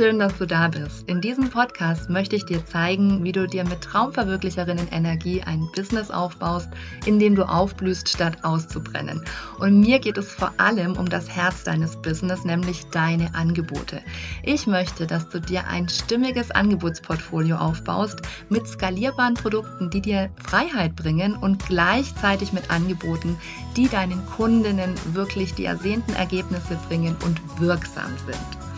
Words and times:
schön, 0.00 0.18
dass 0.18 0.38
du 0.38 0.46
da 0.46 0.68
bist. 0.68 1.06
In 1.10 1.20
diesem 1.20 1.50
Podcast 1.50 2.08
möchte 2.08 2.34
ich 2.34 2.46
dir 2.46 2.64
zeigen, 2.64 3.22
wie 3.22 3.32
du 3.32 3.46
dir 3.46 3.64
mit 3.64 3.82
Traumverwirklicherinnen 3.82 4.88
Energie 4.88 5.42
ein 5.42 5.68
Business 5.76 6.10
aufbaust, 6.10 6.70
in 7.04 7.18
dem 7.18 7.34
du 7.34 7.46
aufblühst, 7.46 8.08
statt 8.08 8.38
auszubrennen. 8.42 9.22
Und 9.58 9.78
mir 9.78 9.98
geht 9.98 10.16
es 10.16 10.32
vor 10.32 10.54
allem 10.56 10.96
um 10.96 11.10
das 11.10 11.28
Herz 11.28 11.64
deines 11.64 12.00
Business, 12.00 12.46
nämlich 12.46 12.86
deine 12.86 13.34
Angebote. 13.34 14.00
Ich 14.42 14.66
möchte, 14.66 15.06
dass 15.06 15.28
du 15.28 15.38
dir 15.38 15.66
ein 15.66 15.86
stimmiges 15.86 16.50
Angebotsportfolio 16.50 17.56
aufbaust 17.56 18.22
mit 18.48 18.66
skalierbaren 18.66 19.34
Produkten, 19.34 19.90
die 19.90 20.00
dir 20.00 20.30
Freiheit 20.42 20.96
bringen 20.96 21.36
und 21.36 21.66
gleichzeitig 21.66 22.54
mit 22.54 22.70
Angeboten, 22.70 23.36
die 23.76 23.86
deinen 23.86 24.24
Kundinnen 24.24 24.94
wirklich 25.12 25.52
die 25.52 25.66
ersehnten 25.66 26.14
Ergebnisse 26.14 26.78
bringen 26.88 27.16
und 27.22 27.38
wirksam 27.60 28.16
sind. 28.24 28.69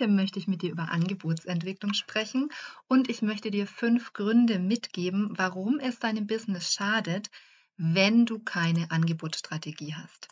Heute 0.00 0.12
möchte 0.12 0.38
ich 0.38 0.48
mit 0.48 0.62
dir 0.62 0.70
über 0.70 0.90
Angebotsentwicklung 0.90 1.92
sprechen 1.92 2.48
und 2.88 3.10
ich 3.10 3.20
möchte 3.20 3.50
dir 3.50 3.66
fünf 3.66 4.14
Gründe 4.14 4.58
mitgeben, 4.58 5.28
warum 5.36 5.78
es 5.78 5.98
deinem 5.98 6.26
Business 6.26 6.72
schadet, 6.72 7.30
wenn 7.76 8.24
du 8.24 8.38
keine 8.38 8.90
Angebotsstrategie 8.90 9.94
hast. 9.94 10.28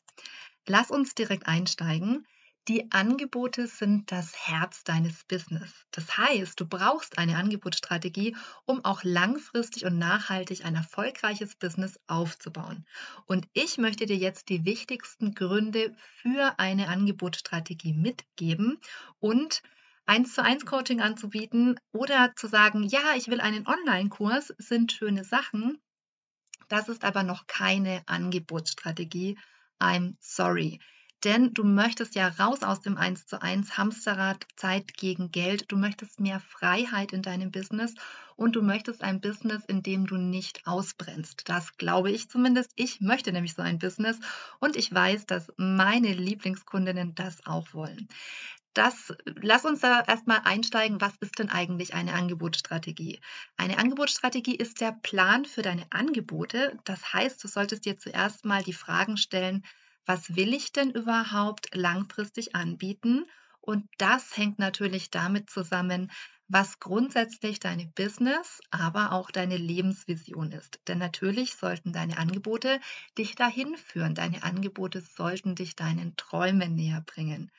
Lass 0.67 0.91
uns 0.91 1.15
direkt 1.15 1.47
einsteigen. 1.47 2.27
Die 2.69 2.93
Angebote 2.93 3.67
sind 3.67 4.13
das 4.13 4.47
Herz 4.47 4.85
deines 4.85 5.25
Business. 5.25 5.87
Das 5.91 6.19
heißt, 6.19 6.61
du 6.61 6.67
brauchst 6.67 7.17
eine 7.17 7.39
Angebotsstrategie, 7.39 8.37
um 8.67 8.85
auch 8.85 9.03
langfristig 9.05 9.87
und 9.87 9.97
nachhaltig 9.97 10.67
ein 10.67 10.75
erfolgreiches 10.75 11.57
Business 11.57 11.99
aufzubauen. 12.09 12.85
Und 13.25 13.49
ich 13.55 13.79
möchte 13.79 14.05
dir 14.05 14.19
jetzt 14.19 14.51
die 14.51 14.67
wichtigsten 14.67 15.35
Gründe 15.35 15.97
für 16.21 16.59
eine 16.59 16.89
Angebotsstrategie 16.89 17.95
mitgeben 17.95 18.79
und 19.19 19.63
eins 20.05 20.35
zu 20.35 20.43
eins 20.43 20.67
Coaching 20.67 21.01
anzubieten 21.01 21.81
oder 21.93 22.35
zu 22.37 22.49
sagen, 22.49 22.83
ja, 22.83 23.15
ich 23.17 23.29
will 23.29 23.41
einen 23.41 23.67
Online-Kurs, 23.67 24.53
sind 24.59 24.93
schöne 24.93 25.25
Sachen. 25.25 25.81
Das 26.69 26.91
ist 26.91 27.05
aber 27.05 27.23
noch 27.23 27.47
keine 27.47 28.03
Angebotsstrategie. 28.05 29.39
I'm 29.81 30.17
sorry. 30.21 30.81
Denn 31.25 31.53
du 31.53 31.65
möchtest 31.65 32.15
ja 32.15 32.29
raus 32.29 32.63
aus 32.63 32.81
dem 32.81 32.97
1 32.97 33.27
zu 33.27 33.43
1 33.43 33.77
Hamsterrad 33.77 34.47
Zeit 34.55 34.95
gegen 34.95 35.33
Geld. 35.33 35.65
Du 35.69 35.77
möchtest 35.77 36.21
mehr 36.21 36.39
Freiheit 36.39 37.13
in 37.13 37.23
deinem 37.23 37.51
Business 37.51 37.95
und 38.37 38.55
du 38.55 38.63
möchtest 38.63 39.03
ein 39.03 39.21
Business, 39.21 39.65
in 39.65 39.83
dem 39.83 40.07
du 40.07 40.17
nicht 40.17 40.65
ausbrennst. 40.65 41.49
Das 41.49 41.77
glaube 41.77 42.13
ich 42.13 42.29
zumindest. 42.29 42.71
Ich 42.77 43.01
möchte 43.01 43.33
nämlich 43.33 43.55
so 43.55 43.63
ein 43.63 43.81
Business 43.81 44.21
und 44.61 44.77
ich 44.77 44.95
weiß, 44.95 45.27
dass 45.27 45.53
meine 45.57 46.13
Lieblingskundinnen 46.13 47.17
das 47.17 47.45
auch 47.45 47.75
wollen. 47.75 48.07
Das, 48.75 49.13
lass 49.25 49.65
uns 49.65 49.81
da 49.81 50.03
erstmal 50.03 50.43
einsteigen. 50.45 51.01
Was 51.01 51.17
ist 51.19 51.41
denn 51.41 51.49
eigentlich 51.49 51.95
eine 51.95 52.13
Angebotsstrategie? 52.13 53.19
Eine 53.57 53.79
Angebotsstrategie 53.79 54.55
ist 54.55 54.81
der 54.81 54.93
Plan 54.93 55.47
für 55.47 55.63
deine 55.63 55.87
Angebote. 55.91 56.79
Das 56.85 57.13
heißt, 57.13 57.43
du 57.43 57.49
solltest 57.49 57.87
dir 57.87 57.99
zuerst 57.99 58.45
mal 58.45 58.63
die 58.63 58.73
Fragen 58.73 59.17
stellen, 59.17 59.65
was 60.09 60.35
will 60.37 60.53
ich 60.55 60.73
denn 60.73 60.91
überhaupt 60.91 61.75
langfristig 61.75 62.57
anbieten? 62.57 63.27
Und 63.61 63.89
das 63.99 64.37
hängt 64.37 64.59
natürlich 64.59 65.11
damit 65.11 65.51
zusammen, 65.51 66.11
was 66.49 66.81
grundsätzlich 66.81 67.61
deine 67.61 67.87
Business, 67.87 68.61
aber 68.71 69.13
auch 69.13 69.31
deine 69.31 69.57
Lebensvision 69.59 70.51
ist. 70.53 70.81
Denn 70.89 70.99
natürlich 70.99 71.55
sollten 71.55 71.93
deine 71.93 72.19
Angebote 72.19 72.81
dich 73.19 73.37
dahin 73.37 73.77
führen. 73.77 74.15
Deine 74.17 74.43
Angebote 74.43 75.01
sollten 75.03 75.55
dich 75.55 75.77
deinen 75.77 76.17
Träumen 76.17 76.75
näher 76.75 77.03
bringen. 77.03 77.53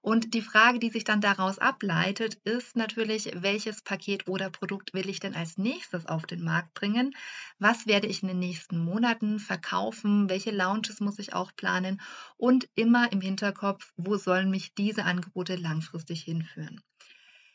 Und 0.00 0.34
die 0.34 0.42
Frage, 0.42 0.80
die 0.80 0.90
sich 0.90 1.04
dann 1.04 1.20
daraus 1.20 1.58
ableitet, 1.60 2.34
ist 2.44 2.74
natürlich, 2.76 3.30
welches 3.36 3.80
Paket 3.82 4.26
oder 4.26 4.50
Produkt 4.50 4.92
will 4.92 5.08
ich 5.08 5.20
denn 5.20 5.36
als 5.36 5.56
nächstes 5.56 6.06
auf 6.06 6.26
den 6.26 6.42
Markt 6.42 6.74
bringen? 6.74 7.14
Was 7.60 7.86
werde 7.86 8.08
ich 8.08 8.22
in 8.22 8.28
den 8.28 8.38
nächsten 8.40 8.78
Monaten 8.78 9.38
verkaufen? 9.38 10.28
Welche 10.28 10.50
Launches 10.50 10.98
muss 11.00 11.18
ich 11.20 11.32
auch 11.32 11.54
planen? 11.54 12.00
Und 12.36 12.68
immer 12.74 13.12
im 13.12 13.20
Hinterkopf, 13.20 13.92
wo 13.96 14.16
sollen 14.16 14.50
mich 14.50 14.74
diese 14.74 15.04
Angebote 15.04 15.54
langfristig 15.54 16.22
hinführen? 16.22 16.80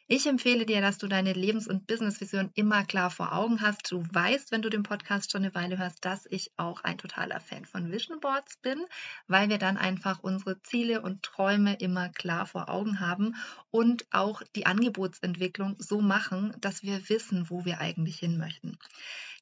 Ich 0.08 0.28
empfehle 0.28 0.66
dir, 0.66 0.82
dass 0.82 0.98
du 0.98 1.08
deine 1.08 1.32
Lebens- 1.32 1.68
und 1.68 1.88
Businessvision 1.88 2.52
immer 2.56 2.84
klar 2.84 3.10
vor 3.10 3.32
Augen 3.32 3.62
hast. 3.62 3.90
Du 3.90 4.04
weißt, 4.12 4.52
wenn 4.52 4.62
du 4.62 4.70
den 4.70 4.84
Podcast 4.84 5.32
schon 5.32 5.44
eine 5.44 5.56
Weile 5.56 5.78
hörst, 5.78 6.04
dass 6.04 6.26
ich 6.30 6.52
auch 6.58 6.84
ein 6.84 6.98
totaler 6.98 7.40
Fan 7.40 7.64
von 7.64 7.90
Vision 7.90 8.20
Boards 8.20 8.58
bin, 8.58 8.84
weil 9.28 9.48
wir 9.48 9.58
dann 9.58 9.78
einfach 9.78 10.20
unsere 10.22 10.62
Ziele 10.62 11.02
und 11.02 11.24
Träume 11.24 11.76
immer 11.76 12.10
klar 12.10 12.46
vor 12.46 12.68
Augen 12.68 13.00
haben 13.00 13.36
und 13.72 14.06
auch 14.12 14.44
die 14.58 14.66
Angebotsentwicklung 14.66 15.78
so 15.80 16.02
machen, 16.02 16.54
dass 16.60 16.84
wir 16.84 17.08
wissen, 17.08 17.50
wo 17.50 17.64
wir 17.64 17.80
eigentlich 17.80 18.20
hin 18.20 18.38
möchten. 18.38 18.78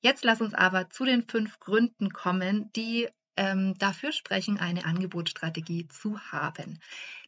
Jetzt 0.02 0.24
lass 0.24 0.42
uns 0.42 0.54
aber 0.54 0.92
zu 0.92 1.06
den 1.06 1.28
fünf 1.28 1.60
Gründen 1.60 2.12
kommen, 2.12 2.72
die 2.74 3.08
ähm, 3.42 3.76
dafür 3.80 4.12
sprechen, 4.12 4.60
eine 4.60 4.86
Angebotsstrategie 4.86 5.88
zu 5.88 6.20
haben. 6.32 6.80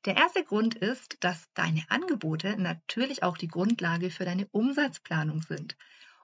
Der 0.05 0.15
erste 0.15 0.43
Grund 0.43 0.75
ist, 0.75 1.17
dass 1.21 1.51
deine 1.55 1.83
Angebote 1.89 2.55
natürlich 2.61 3.23
auch 3.23 3.35
die 3.35 3.47
Grundlage 3.47 4.11
für 4.11 4.23
deine 4.23 4.45
Umsatzplanung 4.51 5.41
sind. 5.41 5.75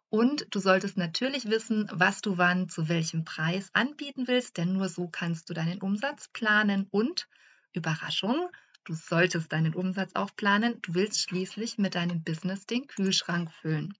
Und 0.09 0.45
du 0.51 0.59
solltest 0.59 0.97
natürlich 0.97 1.49
wissen, 1.49 1.89
was 1.91 2.21
du 2.21 2.37
wann 2.37 2.69
zu 2.69 2.87
welchem 2.87 3.25
Preis 3.25 3.71
anbieten 3.73 4.27
willst, 4.27 4.57
denn 4.57 4.73
nur 4.73 4.89
so 4.89 5.07
kannst 5.07 5.49
du 5.49 5.55
deinen 5.55 5.81
Umsatz 5.81 6.27
planen 6.27 6.85
und 6.91 7.27
Überraschung, 7.73 8.47
du 8.83 8.93
solltest 8.93 9.51
deinen 9.51 9.73
Umsatz 9.73 10.11
auch 10.13 10.35
planen, 10.35 10.79
du 10.83 10.93
willst 10.93 11.19
schließlich 11.21 11.79
mit 11.79 11.95
deinem 11.95 12.23
Business 12.23 12.67
den 12.67 12.85
Kühlschrank 12.85 13.51
füllen. 13.51 13.95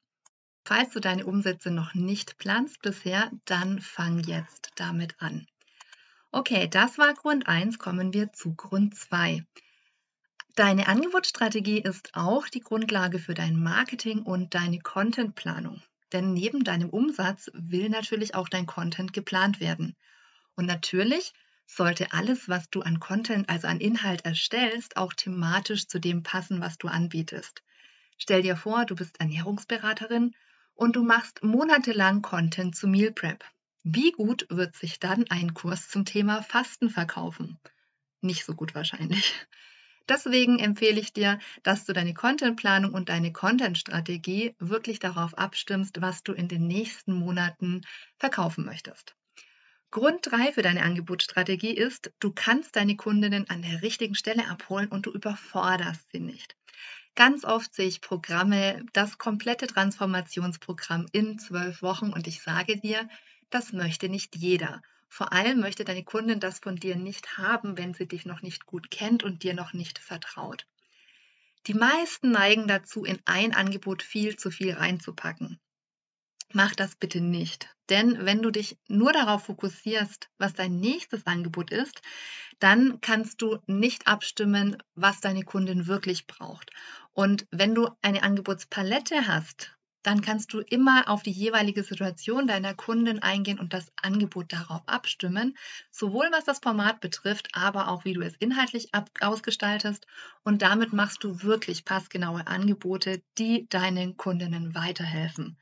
Falls 0.66 0.92
du 0.92 1.00
deine 1.00 1.26
Umsätze 1.26 1.72
noch 1.72 1.96
nicht 1.96 2.38
planst 2.38 2.80
bisher, 2.84 3.32
dann 3.46 3.82
fang 3.82 4.20
jetzt 4.20 4.70
damit 4.76 5.16
an. 5.20 5.48
Okay, 6.32 6.68
das 6.68 7.00
war 7.00 7.16
Grund 7.16 7.48
1, 7.48 7.80
kommen 7.80 8.14
wir 8.14 8.32
zu 8.32 8.54
Grund 8.54 8.94
2. 8.94 9.44
Deine 10.56 10.88
Angebotsstrategie 10.88 11.80
ist 11.80 12.12
auch 12.14 12.48
die 12.48 12.60
Grundlage 12.60 13.18
für 13.18 13.34
dein 13.34 13.60
Marketing 13.60 14.22
und 14.22 14.54
deine 14.54 14.78
Contentplanung. 14.78 15.82
Denn 16.14 16.34
neben 16.34 16.64
deinem 16.64 16.92
Umsatz 16.92 17.50
will 17.54 17.90
natürlich 17.90 18.36
auch 18.36 18.48
dein 18.48 18.68
Content 18.68 19.12
geplant 19.12 19.60
werden. 19.60 19.96
Und 20.56 20.68
natürlich 20.68 21.34
sollte 21.66 22.14
alles, 22.14 22.48
was 22.48 22.70
du 22.70 22.82
an 22.82 23.00
Content, 23.00 23.50
also 23.50 23.68
an 23.68 23.80
Inhalt 23.80 24.24
erstellst, 24.24 24.98
auch 24.98 25.14
thematisch 25.14 25.88
zu 25.88 25.98
dem 25.98 26.22
passen, 26.22 26.62
was 26.62 26.78
du 26.78 26.90
anbietest. 26.90 27.64
Stell 28.20 28.44
dir 28.44 28.56
vor, 28.56 28.86
du 28.86 28.94
bist 28.94 29.20
Ernährungsberaterin 29.20 30.36
und 30.76 30.96
du 30.96 31.04
machst 31.04 31.42
monatelang 31.42 32.22
Content 32.22 32.76
zu 32.76 32.88
Meal 32.88 33.12
Prep. 33.12 33.44
Wie 33.84 34.12
gut 34.12 34.46
wird 34.50 34.76
sich 34.76 35.00
dann 35.00 35.26
ein 35.30 35.54
Kurs 35.54 35.88
zum 35.88 36.04
Thema 36.04 36.44
Fasten 36.44 36.90
verkaufen? 36.90 37.60
Nicht 38.22 38.46
so 38.46 38.54
gut 38.54 38.76
wahrscheinlich. 38.76 39.34
Deswegen 40.10 40.60
empfehle 40.60 41.00
ich 41.00 41.14
dir, 41.14 41.40
dass 41.64 41.86
du 41.86 41.94
deine 41.94 42.14
Contentplanung 42.14 42.94
und 42.94 43.10
deine 43.10 43.32
Contentstrategie 43.32 44.56
wirklich 44.60 45.00
darauf 45.00 45.38
abstimmst, 45.38 46.02
was 46.02 46.24
du 46.24 46.34
in 46.34 46.48
den 46.48 46.68
nächsten 46.68 47.14
Monaten 47.14 47.82
verkaufen 48.18 48.66
möchtest. 48.66 49.16
Grund 49.92 50.20
3 50.24 50.52
für 50.52 50.62
deine 50.62 50.84
Angebotsstrategie 50.84 51.74
ist, 51.74 52.12
du 52.20 52.32
kannst 52.32 52.76
deine 52.76 52.96
Kundinnen 52.96 53.50
an 53.50 53.62
der 53.62 53.82
richtigen 53.82 54.16
Stelle 54.16 54.48
abholen 54.48 54.88
und 54.88 55.06
du 55.06 55.12
überforderst 55.12 56.12
sie 56.12 56.20
nicht. 56.20 56.56
Ganz 57.16 57.44
oft 57.46 57.74
sehe 57.74 57.88
ich 57.88 58.02
Programme, 58.02 58.86
das 58.94 59.18
komplette 59.18 59.68
Transformationsprogramm 59.68 61.08
in 61.12 61.40
zwölf 61.40 61.82
Wochen 61.82 62.12
und 62.12 62.28
ich 62.28 62.42
sage 62.42 62.80
dir, 62.80 63.08
das 63.50 63.74
möchte 63.74 64.10
nicht 64.10 64.36
jeder. 64.36 64.82
Vor 65.08 65.34
allem 65.34 65.60
möchte 65.60 65.84
deine 65.84 66.04
Kundin 66.04 66.40
das 66.40 66.60
von 66.60 66.76
dir 66.76 66.96
nicht 66.96 67.38
haben, 67.38 67.78
wenn 67.78 67.94
sie 67.94 68.08
dich 68.08 68.26
noch 68.26 68.42
nicht 68.42 68.66
gut 68.66 68.92
kennt 68.92 69.24
und 69.24 69.44
dir 69.44 69.54
noch 69.54 69.74
nicht 69.74 69.98
vertraut. 69.98 70.68
Die 71.68 71.74
meisten 71.74 72.32
neigen 72.32 72.68
dazu, 72.68 73.04
in 73.04 73.20
ein 73.26 73.54
Angebot 73.54 74.04
viel 74.04 74.38
zu 74.38 74.52
viel 74.52 74.74
reinzupacken. 74.74 75.60
Mach 76.54 76.74
das 76.74 76.96
bitte 76.96 77.22
nicht. 77.22 77.70
Denn 77.90 78.26
wenn 78.26 78.42
du 78.42 78.52
dich 78.52 78.78
nur 78.88 79.14
darauf 79.14 79.46
fokussierst, 79.46 80.30
was 80.38 80.54
dein 80.54 80.80
nächstes 80.80 81.26
Angebot 81.28 81.72
ist, 81.72 82.02
dann 82.60 83.02
kannst 83.02 83.42
du 83.42 83.58
nicht 83.68 84.08
abstimmen, 84.08 84.78
was 84.96 85.22
deine 85.22 85.44
Kundin 85.44 85.88
wirklich 85.88 86.28
braucht. 86.28 86.72
Und 87.14 87.48
wenn 87.52 87.76
du 87.76 87.90
eine 88.02 88.24
Angebotspalette 88.24 89.28
hast, 89.28 89.76
dann 90.04 90.22
kannst 90.22 90.54
du 90.54 90.60
immer 90.60 91.10
auf 91.10 91.24
die 91.24 91.32
jeweilige 91.32 91.84
Situation 91.84 92.48
deiner 92.48 92.74
Kunden 92.74 93.20
eingehen 93.20 93.60
und 93.60 93.74
das 93.74 93.92
Angebot 94.02 94.54
darauf 94.54 94.82
abstimmen, 94.86 95.58
sowohl 95.92 96.30
was 96.32 96.46
das 96.46 96.60
Format 96.60 97.02
betrifft, 97.02 97.50
aber 97.54 97.90
auch 97.90 98.06
wie 98.06 98.14
du 98.14 98.22
es 98.22 98.36
inhaltlich 98.38 98.92
ausgestaltest. 99.20 100.08
Und 100.44 100.62
damit 100.62 100.94
machst 100.94 101.24
du 101.24 101.44
wirklich 101.44 101.84
passgenaue 101.84 102.48
Angebote, 102.48 103.22
die 103.38 103.68
deinen 103.70 104.16
Kundinnen 104.16 104.74
weiterhelfen. 104.74 105.58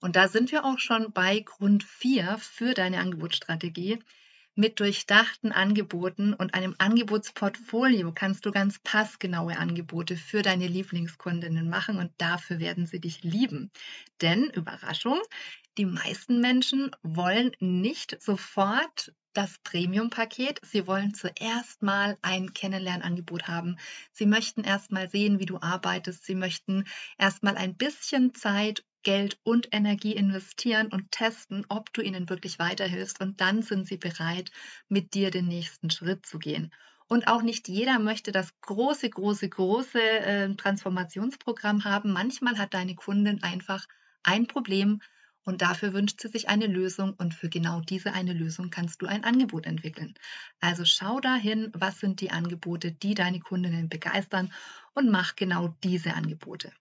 Und 0.00 0.16
da 0.16 0.28
sind 0.28 0.50
wir 0.52 0.64
auch 0.64 0.78
schon 0.78 1.12
bei 1.12 1.40
Grund 1.40 1.84
4 1.84 2.38
für 2.38 2.74
deine 2.74 2.98
Angebotsstrategie. 2.98 4.00
Mit 4.54 4.80
durchdachten 4.80 5.50
Angeboten 5.50 6.34
und 6.34 6.52
einem 6.52 6.74
Angebotsportfolio 6.76 8.12
kannst 8.12 8.44
du 8.44 8.50
ganz 8.50 8.78
passgenaue 8.80 9.56
Angebote 9.56 10.14
für 10.16 10.42
deine 10.42 10.66
Lieblingskundinnen 10.66 11.70
machen 11.70 11.96
und 11.96 12.12
dafür 12.18 12.58
werden 12.58 12.84
sie 12.86 13.00
dich 13.00 13.22
lieben. 13.22 13.70
Denn, 14.20 14.50
Überraschung, 14.50 15.18
die 15.78 15.86
meisten 15.86 16.40
Menschen 16.40 16.90
wollen 17.02 17.52
nicht 17.60 18.20
sofort 18.22 19.14
das 19.32 19.58
Premium-Paket. 19.64 20.60
Sie 20.62 20.86
wollen 20.86 21.14
zuerst 21.14 21.80
mal 21.80 22.18
ein 22.20 22.52
Kennenlernangebot 22.52 23.48
haben. 23.48 23.78
Sie 24.12 24.26
möchten 24.26 24.64
erst 24.64 24.92
mal 24.92 25.08
sehen, 25.08 25.38
wie 25.38 25.46
du 25.46 25.62
arbeitest. 25.62 26.26
Sie 26.26 26.34
möchten 26.34 26.84
erst 27.16 27.42
mal 27.42 27.56
ein 27.56 27.74
bisschen 27.74 28.34
Zeit 28.34 28.84
Geld 29.02 29.38
und 29.42 29.68
Energie 29.72 30.12
investieren 30.12 30.88
und 30.88 31.10
testen, 31.10 31.64
ob 31.68 31.92
du 31.92 32.02
ihnen 32.02 32.28
wirklich 32.28 32.58
weiterhilfst. 32.58 33.20
Und 33.20 33.40
dann 33.40 33.62
sind 33.62 33.86
sie 33.86 33.96
bereit, 33.96 34.50
mit 34.88 35.14
dir 35.14 35.30
den 35.30 35.48
nächsten 35.48 35.90
Schritt 35.90 36.26
zu 36.26 36.38
gehen. 36.38 36.72
Und 37.08 37.28
auch 37.28 37.42
nicht 37.42 37.68
jeder 37.68 37.98
möchte 37.98 38.32
das 38.32 38.58
große, 38.62 39.10
große, 39.10 39.48
große 39.48 40.00
äh, 40.00 40.54
Transformationsprogramm 40.54 41.84
haben. 41.84 42.12
Manchmal 42.12 42.58
hat 42.58 42.74
deine 42.74 42.94
Kundin 42.94 43.42
einfach 43.42 43.86
ein 44.22 44.46
Problem 44.46 45.00
und 45.44 45.60
dafür 45.60 45.92
wünscht 45.92 46.20
sie 46.20 46.28
sich 46.28 46.48
eine 46.48 46.66
Lösung 46.66 47.14
und 47.14 47.34
für 47.34 47.48
genau 47.48 47.80
diese 47.80 48.12
eine 48.12 48.32
Lösung 48.32 48.70
kannst 48.70 49.02
du 49.02 49.06
ein 49.06 49.24
Angebot 49.24 49.66
entwickeln. 49.66 50.14
Also 50.60 50.84
schau 50.84 51.20
dahin, 51.20 51.70
was 51.74 51.98
sind 51.98 52.20
die 52.20 52.30
Angebote, 52.30 52.92
die 52.92 53.14
deine 53.14 53.40
Kundinnen 53.40 53.88
begeistern 53.88 54.52
und 54.94 55.10
mach 55.10 55.36
genau 55.36 55.76
diese 55.82 56.14
Angebote. 56.14 56.72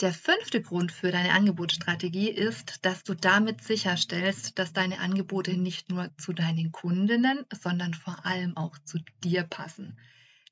Der 0.00 0.12
fünfte 0.12 0.60
Grund 0.60 0.90
für 0.90 1.12
deine 1.12 1.32
Angebotsstrategie 1.32 2.28
ist, 2.28 2.84
dass 2.84 3.04
du 3.04 3.14
damit 3.14 3.62
sicherstellst, 3.62 4.58
dass 4.58 4.72
deine 4.72 4.98
Angebote 4.98 5.56
nicht 5.56 5.88
nur 5.88 6.10
zu 6.18 6.32
deinen 6.32 6.72
Kundinnen, 6.72 7.46
sondern 7.52 7.94
vor 7.94 8.26
allem 8.26 8.56
auch 8.56 8.76
zu 8.84 8.98
dir 9.22 9.44
passen. 9.44 9.96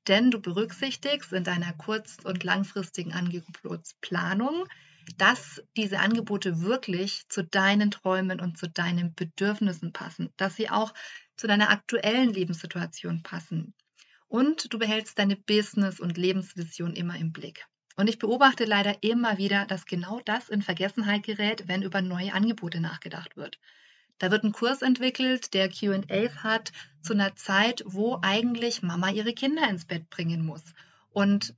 Denn 0.06 0.30
du 0.30 0.40
berücksichtigst 0.40 1.32
in 1.32 1.42
deiner 1.42 1.72
kurz- 1.72 2.18
und 2.22 2.44
langfristigen 2.44 3.12
Angebotsplanung, 3.12 4.64
dass 5.18 5.60
diese 5.76 5.98
Angebote 5.98 6.60
wirklich 6.60 7.28
zu 7.28 7.42
deinen 7.42 7.90
Träumen 7.90 8.40
und 8.40 8.58
zu 8.58 8.68
deinen 8.68 9.12
Bedürfnissen 9.12 9.92
passen, 9.92 10.30
dass 10.36 10.54
sie 10.54 10.70
auch 10.70 10.94
zu 11.34 11.48
deiner 11.48 11.70
aktuellen 11.70 12.32
Lebenssituation 12.32 13.24
passen. 13.24 13.74
Und 14.28 14.72
du 14.72 14.78
behältst 14.78 15.18
deine 15.18 15.34
Business- 15.34 15.98
und 15.98 16.16
Lebensvision 16.16 16.94
immer 16.94 17.16
im 17.16 17.32
Blick. 17.32 17.66
Und 17.96 18.08
ich 18.08 18.18
beobachte 18.18 18.64
leider 18.64 19.02
immer 19.02 19.38
wieder, 19.38 19.66
dass 19.66 19.86
genau 19.86 20.20
das 20.24 20.48
in 20.48 20.62
Vergessenheit 20.62 21.24
gerät, 21.24 21.68
wenn 21.68 21.82
über 21.82 22.00
neue 22.00 22.32
Angebote 22.32 22.80
nachgedacht 22.80 23.36
wird. 23.36 23.58
Da 24.18 24.30
wird 24.30 24.44
ein 24.44 24.52
Kurs 24.52 24.82
entwickelt, 24.82 25.52
der 25.52 25.68
QAs 25.68 26.42
hat, 26.42 26.72
zu 27.02 27.12
einer 27.12 27.34
Zeit, 27.34 27.82
wo 27.86 28.18
eigentlich 28.22 28.82
Mama 28.82 29.10
ihre 29.10 29.32
Kinder 29.32 29.68
ins 29.68 29.84
Bett 29.84 30.08
bringen 30.10 30.44
muss. 30.44 30.62
Und 31.10 31.54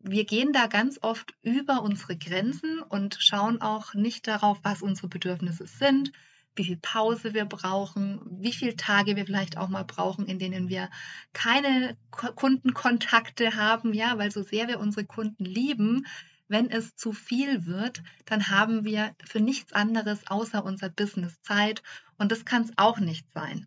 wir 0.00 0.24
gehen 0.24 0.52
da 0.52 0.66
ganz 0.66 0.98
oft 1.02 1.34
über 1.42 1.82
unsere 1.82 2.16
Grenzen 2.16 2.80
und 2.80 3.16
schauen 3.20 3.60
auch 3.60 3.94
nicht 3.94 4.26
darauf, 4.26 4.58
was 4.62 4.82
unsere 4.82 5.08
Bedürfnisse 5.08 5.66
sind, 5.66 6.12
wie 6.56 6.64
viel 6.64 6.78
Pause 6.78 7.34
wir 7.34 7.44
brauchen, 7.44 8.20
wie 8.40 8.52
viele 8.52 8.76
Tage 8.76 9.16
wir 9.16 9.26
vielleicht 9.26 9.56
auch 9.56 9.68
mal 9.68 9.84
brauchen, 9.84 10.26
in 10.26 10.38
denen 10.38 10.68
wir 10.68 10.90
keine 11.32 11.96
Kundenkontakte 12.10 13.54
haben, 13.54 13.92
ja, 13.92 14.18
weil 14.18 14.30
so 14.30 14.42
sehr 14.42 14.68
wir 14.68 14.80
unsere 14.80 15.06
Kunden 15.06 15.44
lieben, 15.44 16.06
wenn 16.48 16.70
es 16.70 16.94
zu 16.96 17.12
viel 17.12 17.66
wird, 17.66 18.02
dann 18.24 18.48
haben 18.48 18.84
wir 18.84 19.14
für 19.24 19.40
nichts 19.40 19.72
anderes 19.72 20.26
außer 20.28 20.64
unser 20.64 20.88
Business 20.88 21.40
Zeit 21.42 21.82
und 22.18 22.32
das 22.32 22.44
kann 22.44 22.62
es 22.62 22.72
auch 22.76 22.98
nicht 22.98 23.26
sein. 23.32 23.66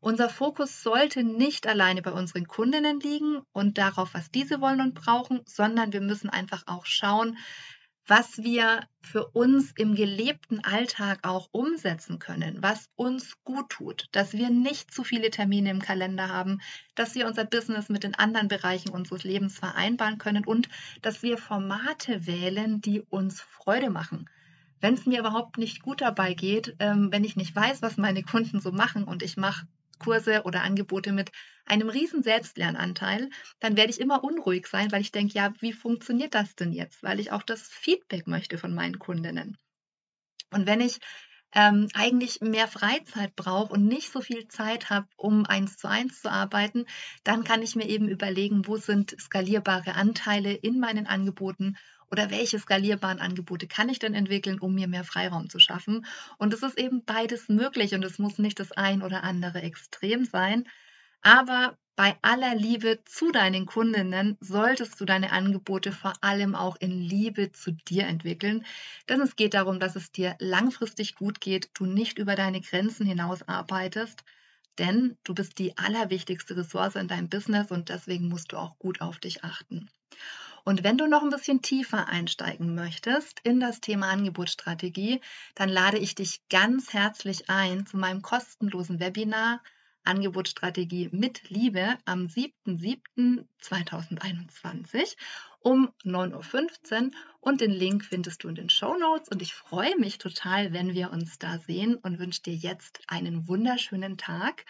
Unser 0.00 0.28
Fokus 0.28 0.82
sollte 0.82 1.22
nicht 1.22 1.68
alleine 1.68 2.02
bei 2.02 2.10
unseren 2.10 2.48
Kundinnen 2.48 2.98
liegen 2.98 3.40
und 3.52 3.78
darauf, 3.78 4.14
was 4.14 4.32
diese 4.32 4.60
wollen 4.60 4.80
und 4.80 4.94
brauchen, 4.94 5.42
sondern 5.46 5.92
wir 5.92 6.00
müssen 6.00 6.28
einfach 6.28 6.64
auch 6.66 6.86
schauen, 6.86 7.38
was 8.06 8.38
wir 8.38 8.86
für 9.00 9.26
uns 9.28 9.72
im 9.76 9.94
gelebten 9.94 10.64
Alltag 10.64 11.20
auch 11.22 11.48
umsetzen 11.52 12.18
können, 12.18 12.58
was 12.60 12.88
uns 12.96 13.36
gut 13.44 13.70
tut, 13.70 14.08
dass 14.12 14.32
wir 14.32 14.50
nicht 14.50 14.92
zu 14.92 15.04
viele 15.04 15.30
Termine 15.30 15.70
im 15.70 15.80
Kalender 15.80 16.28
haben, 16.28 16.60
dass 16.94 17.14
wir 17.14 17.26
unser 17.26 17.44
Business 17.44 17.88
mit 17.88 18.02
den 18.02 18.14
anderen 18.14 18.48
Bereichen 18.48 18.90
unseres 18.90 19.24
Lebens 19.24 19.58
vereinbaren 19.58 20.18
können 20.18 20.44
und 20.44 20.68
dass 21.00 21.22
wir 21.22 21.38
Formate 21.38 22.26
wählen, 22.26 22.80
die 22.80 23.02
uns 23.02 23.40
Freude 23.40 23.90
machen. 23.90 24.28
Wenn 24.80 24.94
es 24.94 25.06
mir 25.06 25.20
überhaupt 25.20 25.58
nicht 25.58 25.82
gut 25.82 26.00
dabei 26.00 26.34
geht, 26.34 26.74
ähm, 26.80 27.12
wenn 27.12 27.22
ich 27.22 27.36
nicht 27.36 27.54
weiß, 27.54 27.82
was 27.82 27.98
meine 27.98 28.24
Kunden 28.24 28.60
so 28.60 28.72
machen 28.72 29.04
und 29.04 29.22
ich 29.22 29.36
mache 29.36 29.66
Kurse 30.02 30.42
oder 30.42 30.62
Angebote 30.62 31.12
mit 31.12 31.30
einem 31.64 31.88
riesen 31.88 32.22
Selbstlernanteil, 32.22 33.30
dann 33.60 33.76
werde 33.76 33.90
ich 33.90 34.00
immer 34.00 34.24
unruhig 34.24 34.66
sein, 34.66 34.90
weil 34.92 35.00
ich 35.00 35.12
denke, 35.12 35.34
ja, 35.34 35.52
wie 35.60 35.72
funktioniert 35.72 36.34
das 36.34 36.54
denn 36.54 36.72
jetzt? 36.72 37.02
Weil 37.02 37.20
ich 37.20 37.32
auch 37.32 37.42
das 37.42 37.68
Feedback 37.68 38.26
möchte 38.26 38.58
von 38.58 38.74
meinen 38.74 38.98
Kundinnen. 38.98 39.56
Und 40.50 40.66
wenn 40.66 40.80
ich 40.80 40.98
ähm, 41.54 41.88
eigentlich 41.94 42.40
mehr 42.40 42.68
Freizeit 42.68 43.36
brauche 43.36 43.72
und 43.72 43.86
nicht 43.86 44.10
so 44.10 44.20
viel 44.20 44.48
Zeit 44.48 44.90
habe, 44.90 45.06
um 45.16 45.46
eins 45.46 45.76
zu 45.76 45.88
eins 45.88 46.22
zu 46.22 46.30
arbeiten, 46.30 46.86
dann 47.24 47.44
kann 47.44 47.62
ich 47.62 47.76
mir 47.76 47.88
eben 47.88 48.08
überlegen, 48.08 48.66
wo 48.66 48.76
sind 48.76 49.14
skalierbare 49.20 49.94
Anteile 49.94 50.52
in 50.52 50.80
meinen 50.80 51.06
Angeboten 51.06 51.76
oder 52.10 52.30
welche 52.30 52.58
skalierbaren 52.58 53.20
Angebote 53.20 53.66
kann 53.66 53.88
ich 53.88 53.98
denn 53.98 54.14
entwickeln, 54.14 54.60
um 54.60 54.74
mir 54.74 54.86
mehr 54.86 55.04
Freiraum 55.04 55.48
zu 55.48 55.58
schaffen. 55.58 56.04
Und 56.38 56.52
es 56.52 56.62
ist 56.62 56.78
eben 56.78 57.04
beides 57.04 57.48
möglich 57.48 57.94
und 57.94 58.04
es 58.04 58.18
muss 58.18 58.38
nicht 58.38 58.60
das 58.60 58.72
ein 58.72 59.02
oder 59.02 59.24
andere 59.24 59.62
Extrem 59.62 60.26
sein. 60.26 60.64
Aber 61.22 61.76
bei 61.94 62.16
aller 62.22 62.54
Liebe 62.54 63.00
zu 63.04 63.32
deinen 63.32 63.66
Kundinnen 63.66 64.36
solltest 64.40 65.00
du 65.00 65.04
deine 65.04 65.30
Angebote 65.32 65.92
vor 65.92 66.14
allem 66.20 66.54
auch 66.54 66.76
in 66.80 66.90
Liebe 66.90 67.52
zu 67.52 67.72
dir 67.72 68.06
entwickeln. 68.06 68.64
Denn 69.08 69.20
es 69.20 69.36
geht 69.36 69.54
darum, 69.54 69.78
dass 69.78 69.94
es 69.94 70.10
dir 70.10 70.36
langfristig 70.38 71.14
gut 71.16 71.40
geht, 71.40 71.70
du 71.74 71.86
nicht 71.86 72.18
über 72.18 72.34
deine 72.34 72.60
Grenzen 72.60 73.06
hinaus 73.06 73.42
arbeitest, 73.46 74.24
denn 74.78 75.18
du 75.22 75.34
bist 75.34 75.58
die 75.58 75.76
allerwichtigste 75.76 76.56
Ressource 76.56 76.96
in 76.96 77.08
deinem 77.08 77.28
Business 77.28 77.70
und 77.70 77.90
deswegen 77.90 78.28
musst 78.28 78.52
du 78.52 78.56
auch 78.56 78.78
gut 78.78 79.00
auf 79.00 79.18
dich 79.18 79.44
achten. 79.44 79.90
Und 80.64 80.82
wenn 80.84 80.96
du 80.96 81.06
noch 81.06 81.22
ein 81.22 81.30
bisschen 81.30 81.60
tiefer 81.60 82.08
einsteigen 82.08 82.74
möchtest 82.74 83.40
in 83.40 83.60
das 83.60 83.80
Thema 83.80 84.08
Angebotsstrategie, 84.10 85.20
dann 85.54 85.68
lade 85.68 85.98
ich 85.98 86.14
dich 86.14 86.40
ganz 86.48 86.92
herzlich 86.92 87.50
ein 87.50 87.86
zu 87.86 87.96
meinem 87.96 88.22
kostenlosen 88.22 88.98
Webinar 88.98 89.60
Angebotsstrategie 90.04 91.08
mit 91.12 91.48
Liebe 91.50 91.98
am 92.04 92.26
7.7.2021 92.26 95.16
um 95.60 95.90
9.15 96.04 97.04
Uhr 97.04 97.10
und 97.40 97.60
den 97.60 97.70
Link 97.70 98.04
findest 98.04 98.42
du 98.42 98.48
in 98.48 98.54
den 98.54 98.68
Show 98.68 98.96
Notes. 98.96 99.28
Und 99.28 99.42
ich 99.42 99.54
freue 99.54 99.96
mich 99.98 100.18
total, 100.18 100.72
wenn 100.72 100.94
wir 100.94 101.10
uns 101.10 101.38
da 101.38 101.58
sehen 101.58 101.96
und 101.96 102.18
wünsche 102.18 102.42
dir 102.42 102.54
jetzt 102.54 103.00
einen 103.06 103.48
wunderschönen 103.48 104.18
Tag. 104.18 104.64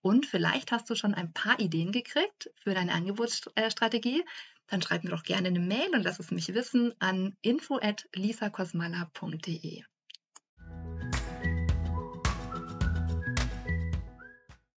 Und 0.00 0.26
vielleicht 0.26 0.72
hast 0.72 0.88
du 0.90 0.94
schon 0.94 1.14
ein 1.14 1.32
paar 1.32 1.58
Ideen 1.60 1.92
gekriegt 1.92 2.50
für 2.62 2.74
deine 2.74 2.92
Angebotsstrategie. 2.92 4.24
Dann 4.68 4.82
schreib 4.82 5.04
mir 5.04 5.10
doch 5.10 5.22
gerne 5.22 5.48
eine 5.48 5.60
Mail 5.60 5.88
und 5.94 6.02
lass 6.02 6.18
es 6.18 6.30
mich 6.30 6.52
wissen 6.54 6.94
an 6.98 7.36
info@lisakosmala.de. 7.42 9.84